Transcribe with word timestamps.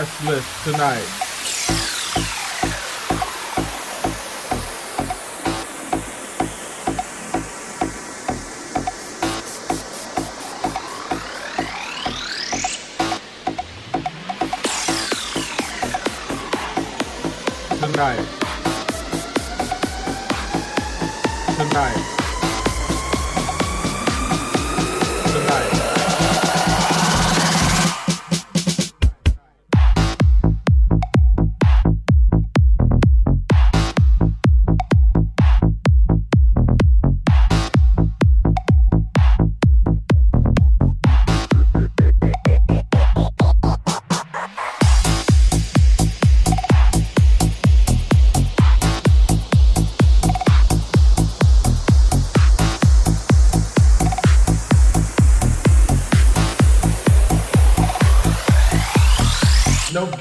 guest 0.00 0.24
list 0.24 0.48
tonight. 0.64 1.04
Tonight. 1.04 1.29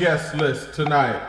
Guest 0.09 0.33
list 0.33 0.73
tonight. 0.73 1.28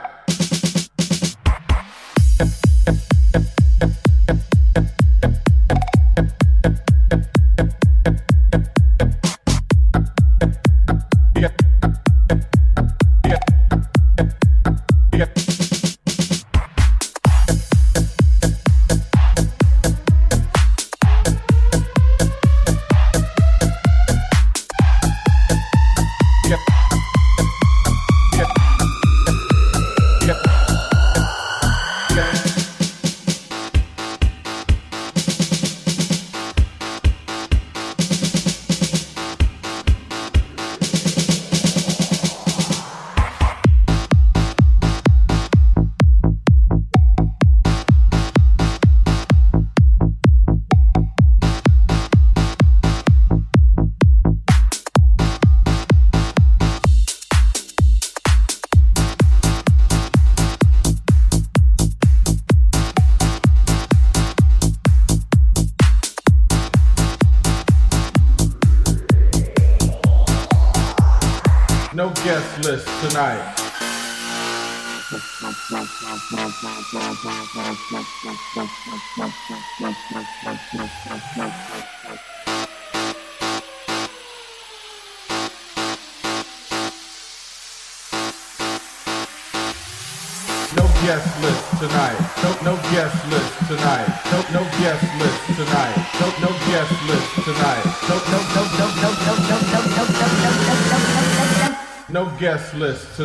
Tonight. 73.10 73.49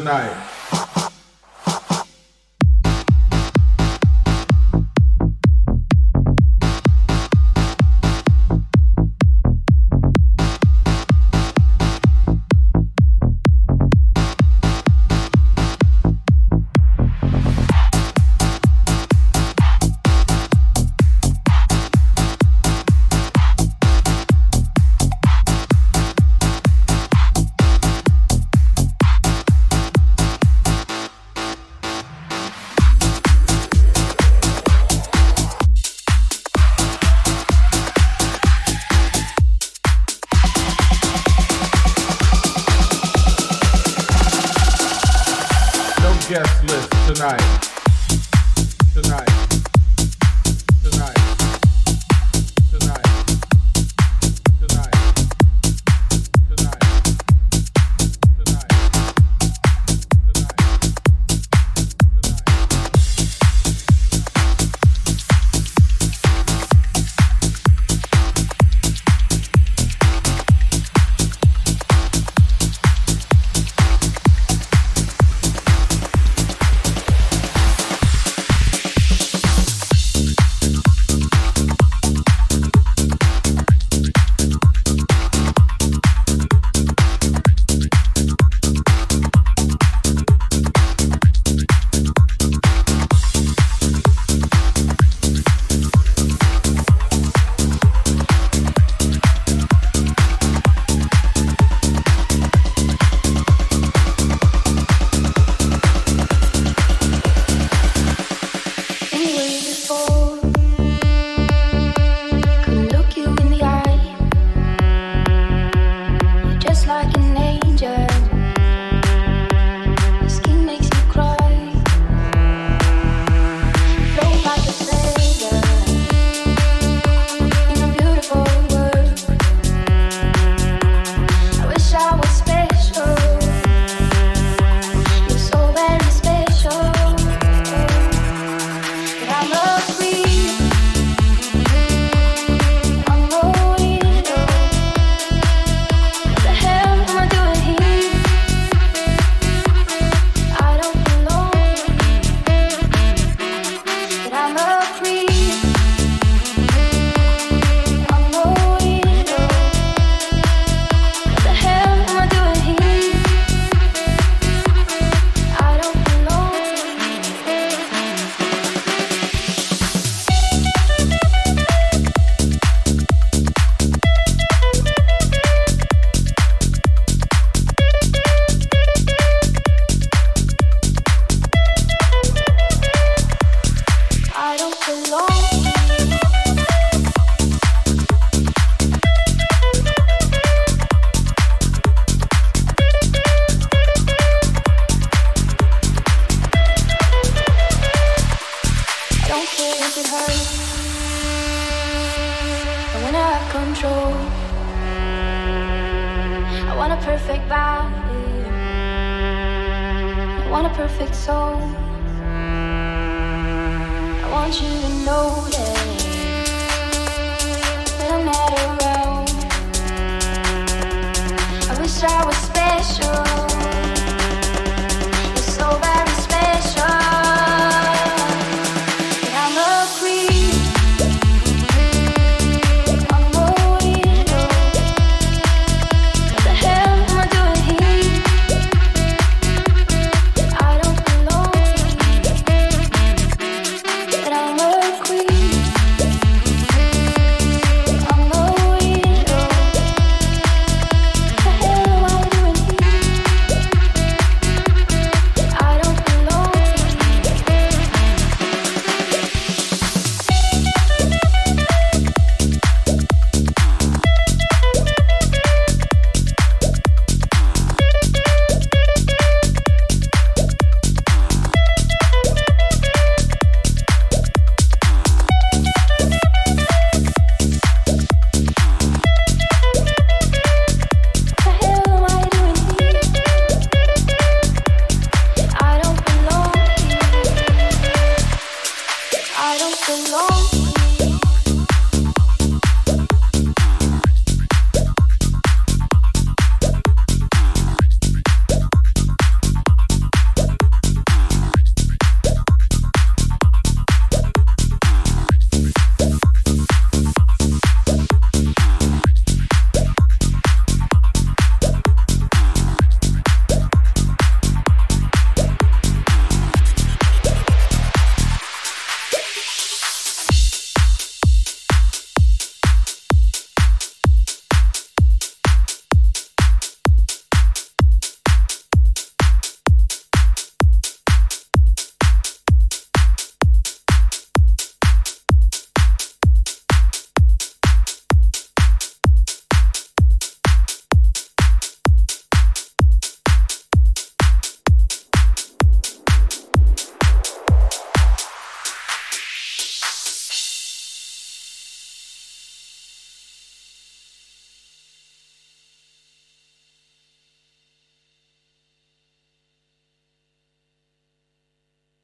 Tonight. 0.05 0.54